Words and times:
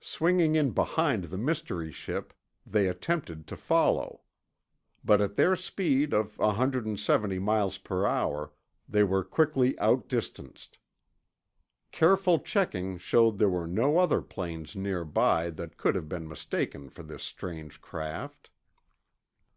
Swinging 0.00 0.54
in 0.54 0.70
behind 0.70 1.24
the 1.24 1.36
mystery 1.36 1.90
ship, 1.90 2.32
they 2.64 2.86
attempted 2.86 3.44
to 3.48 3.56
follow. 3.56 4.20
But 5.04 5.20
at 5.20 5.34
their 5.34 5.56
speed 5.56 6.12
of 6.14 6.38
170 6.38 7.34
m.p.h. 7.34 8.48
they 8.88 9.02
were 9.02 9.24
quickly 9.24 9.76
outdistanced. 9.80 10.78
Careful 11.90 12.38
checking 12.38 12.98
showed 12.98 13.38
there 13.38 13.48
were 13.50 13.66
no 13.66 13.98
other 13.98 14.22
planes 14.22 14.76
nearby 14.76 15.50
that 15.50 15.76
could 15.76 15.96
have 15.96 16.08
been 16.08 16.28
mistaken 16.28 16.88
for 16.88 17.02
this 17.02 17.24
strange 17.24 17.80
craft. 17.80 18.50